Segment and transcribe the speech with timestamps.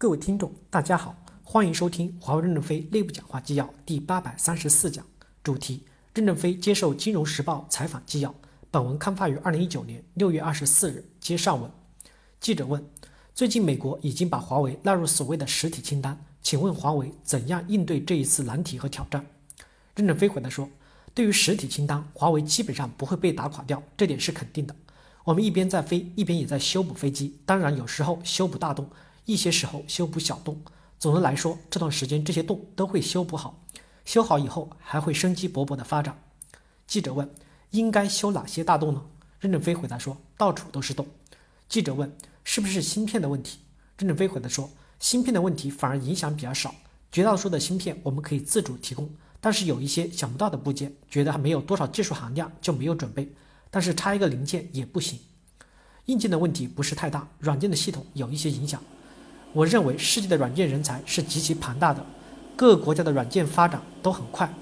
[0.00, 5.04] 各位听众，大家好，欢迎收听华为任正非内部讲话纪要第八百三十四讲，
[5.42, 5.84] 主题：
[6.14, 8.34] 任正非接受《金融时报》采访纪要。
[8.70, 11.04] 本文刊发于二零一九年六月二十四日。
[11.20, 11.70] 接上文，
[12.40, 12.82] 记者问：
[13.34, 19.26] 最近美国已经把华为纳入所谓的实体清单，请问华为怎样应对这一次难题和挑战？
[19.94, 20.66] 任正非回答说：
[21.12, 24.74] 对于实体清单，华为基本上不会被打垮掉，这点是肯定的。
[25.24, 28.88] 我们一边在飞，一边也在修补飞机，当然有时候修补大洞。
[29.32, 30.60] 一些时候修补小洞，
[30.98, 33.62] 总的来说，这段时间这些洞都会修补好，
[34.04, 36.20] 修好以后还会生机勃勃的发展。
[36.88, 37.30] 记者问：
[37.70, 39.00] 应该修哪些大洞呢？
[39.38, 41.06] 任正非回答说：到处都是洞。
[41.68, 42.12] 记者问：
[42.42, 43.60] 是不是芯片的问题？
[43.98, 46.74] 任正非回答说：芯片的问题反而影响比较少，
[47.12, 49.08] 绝大多数的芯片我们可以自主提供，
[49.40, 53.32] 但是有一些想不到的部件，觉得还没有多少技术含量就没有准备，
[53.70, 55.16] 但是差一个零件也不行。
[56.06, 58.82] 硬件的问题不是太大，软件的系统有一些影响。
[59.52, 62.04] 我认为世界的软件人才是极其庞大的，
[62.54, 64.52] 各个国家的软件发展都很快，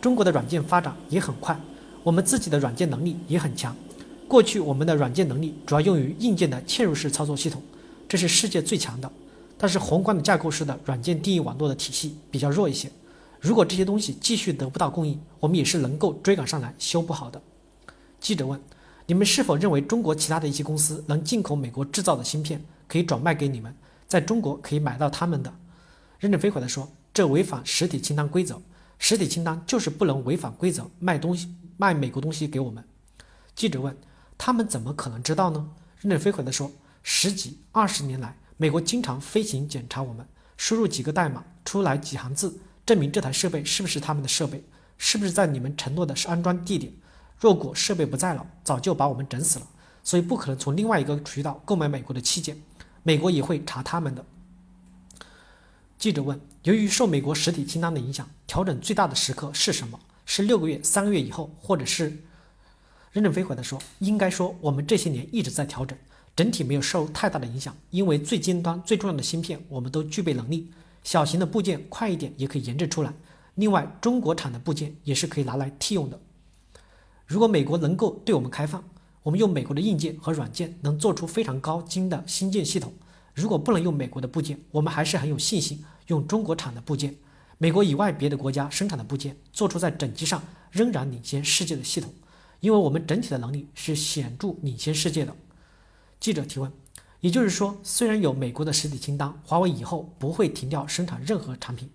[0.00, 1.58] 中国的软件发展也很快，
[2.02, 3.74] 我们自己的软件能力也很强。
[4.28, 7.62] 过去我们的软件能力主要用于硬件的嵌入式操作系统，
[8.08, 9.10] 这是世界最强的。
[9.58, 12.90] 但是宏观的架构式的软件定义网络的体系比较弱一些。
[13.40, 17.40] 如果这些东西继续得不到供应，我们也是能够追赶上来修不好的。
[18.20, 18.60] 记者问：
[19.06, 23.74] 你们是否认为中国其他的一些公司能进口美国制造的芯片，可以转卖给你们？
[24.08, 25.52] 在中国可以买到他们的，
[26.18, 28.60] 任正非回答说：“这违反实体清单规则，
[28.98, 32.84] 实体清单就是不能违反规则卖东西卖美国东西给我们。”
[33.56, 33.96] 记者问
[34.38, 35.68] ：“他们怎么可能知道呢？”
[36.00, 36.70] 任正非回答说
[37.02, 40.24] ：“十几二十年来，美国经常飞行检查我们，
[40.56, 44.62] 输入几个代码，出来几行字，证明这台设备是不是他们的设备，
[44.98, 46.92] 是不是在你们承诺的安装地点。
[47.40, 49.66] 若果设备不在了，早就把我们整死了，
[50.04, 52.56] 所以不可能从另外一个渠道购买美国的器件。”
[53.06, 54.26] 美国也会查他们的。
[55.96, 60.00] 记者问：“由于受美国实体清单的影响，调整最大的时刻是什么？
[60.24, 62.20] 是六个月、三个月以后，或者是？”
[63.12, 65.96] 任正非回答说：“应该说，我们这些年一直在调整，
[66.34, 67.72] 整体没有受太大的影响。
[67.90, 70.72] 因为最尖端、最重要的芯片，我们都具备能力。
[71.04, 73.12] 小型的部件快一点也可以研制出来。
[73.54, 76.20] 另外，中国产的部件也是可以拿来替用的。
[77.24, 78.82] 如果美国能够对我们开放。”
[79.26, 82.94] 我们用美国的硬件和软件能做出非常高精的新建系统。
[83.36, 87.14] 如果不能用美国的部件，我们还是很有信心用中国产的部件。
[87.58, 92.10] 美国以外别的国家生产的部件做出在整机上仍然领先世界的系统，
[92.60, 95.36] 因为我们整体的能力是显著领先世界的。
[96.18, 96.72] 记者提问：
[97.20, 101.90] 也就是说，虽然有美国的实体清单，华为以后不会停掉生产任何产品？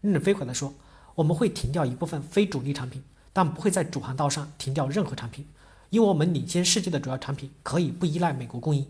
[0.00, 0.74] 任正非回答说：
[1.14, 3.00] 我们会停掉一部分非主力产品，
[3.32, 5.46] 但不会在主航道上停掉任何产品。
[5.90, 8.86] 因为我们领先世界的主要产品可以不依赖美国供应。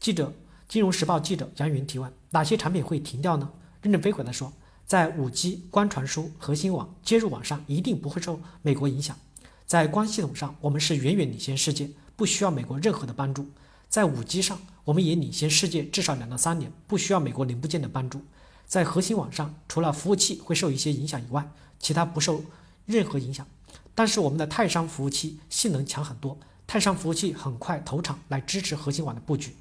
[0.00, 0.28] 记者，
[0.68, 3.48] 《金融时报》记者杨云提问：哪些产品会停掉呢？
[3.82, 4.52] 任正非回答说，
[4.84, 9.16] 在 5G 光传输、核心网接入网上一定不会受美国影响。
[9.64, 13.46] 在光系统上，我们是远远领先世界，不需要美国任何的帮助。
[13.88, 18.20] 在 5G 上，我们也领先世界至少两到三年，不需要美国零部件的帮助。
[18.66, 22.42] 在核心网上，除了服务器会受一些影响以外，其他不受
[22.86, 23.46] 任何影响。
[23.94, 29.54] 但是我们的泰山服务器性能强很多，泰山服务器很快投产来支持核心网的布局。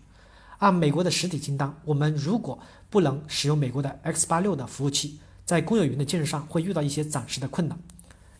[0.59, 2.57] 按美国的实体清单，我们如果
[2.89, 7.77] 不能使用美国的 X 八六的服务器，在公有云的建设上会遇到一些暂时的困难。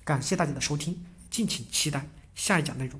[0.03, 2.99] 感谢大家的收听，敬请期待下一讲内容。